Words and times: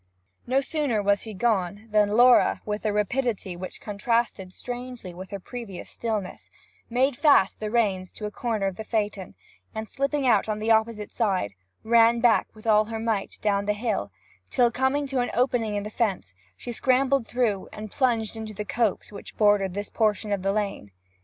No 0.47 0.61
sooner 0.61 0.99
was 1.03 1.25
he 1.29 1.33
gone 1.35 1.87
than 1.91 2.17
Laura, 2.17 2.63
with 2.65 2.85
a 2.87 2.91
rapidity 2.91 3.55
which 3.55 3.79
contrasted 3.79 4.51
strangely 4.51 5.13
with 5.13 5.29
her 5.29 5.39
previous 5.39 5.91
stillness, 5.91 6.49
made 6.89 7.15
fast 7.15 7.59
the 7.59 7.69
reins 7.69 8.11
to 8.13 8.23
the 8.23 8.31
corner 8.31 8.65
of 8.65 8.77
the 8.77 8.83
phaeton, 8.83 9.35
and 9.75 9.87
slipping 9.87 10.25
out 10.25 10.49
on 10.49 10.57
the 10.57 10.71
opposite 10.71 11.13
side, 11.13 11.53
ran 11.83 12.19
back 12.19 12.47
with 12.55 12.65
all 12.65 12.85
her 12.85 12.99
might 12.99 13.37
down 13.43 13.65
the 13.67 13.73
hill, 13.73 14.09
till, 14.49 14.71
coming 14.71 15.05
to 15.05 15.19
an 15.19 15.29
opening 15.35 15.75
in 15.75 15.83
the 15.83 15.91
fence, 15.91 16.33
she 16.57 16.71
scrambled 16.71 17.27
through 17.27 17.67
it, 17.67 17.69
and 17.71 17.91
plunged 17.91 18.35
into 18.35 18.55
the 18.55 18.65
copse 18.65 19.11
which 19.11 19.37
bordered 19.37 19.75
this 19.75 19.91
portion 19.91 20.31
of 20.31 20.41
the 20.41 20.51
lane. 20.51 20.89